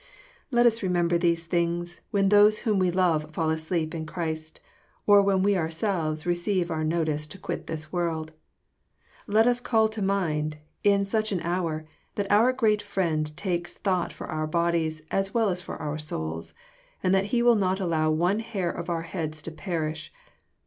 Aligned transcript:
Let 0.49 0.65
us 0.65 0.81
remember 0.81 1.19
these 1.19 1.45
things 1.45 2.01
when 2.09 2.29
those 2.29 2.57
whom 2.65 2.79
wo 2.79 2.87
love 2.87 3.29
fall 3.35 3.51
asleep 3.51 3.93
in 3.93 4.07
Christ, 4.07 4.59
or 5.05 5.21
when 5.21 5.43
we 5.43 5.55
ourselves 5.55 6.25
receive 6.25 6.71
our 6.71 6.83
no 6.83 7.05
tice 7.05 7.27
to 7.27 7.37
quit 7.37 7.67
this 7.67 7.93
world. 7.93 8.31
Let 9.27 9.45
us 9.45 9.59
call 9.59 9.89
to 9.89 10.01
mind, 10.01 10.57
in 10.83 11.05
such 11.05 11.31
an 11.31 11.39
hour, 11.41 11.85
that 12.15 12.31
our 12.31 12.51
great 12.51 12.81
Friend 12.81 13.37
takes 13.37 13.75
thought 13.77 14.11
for 14.11 14.25
our 14.25 14.47
bodies 14.47 15.03
as 15.11 15.29
^ell 15.29 15.51
as 15.51 15.61
for 15.61 15.77
our 15.79 15.99
souls, 15.99 16.55
and 17.03 17.13
that 17.13 17.25
He 17.25 17.43
will 17.43 17.53
not 17.55 17.79
allow 17.79 18.09
one 18.09 18.39
hair 18.39 18.71
of 18.71 18.89
our 18.89 19.03
heads 19.03 19.39
to 19.43 19.51
perish. 19.51 20.11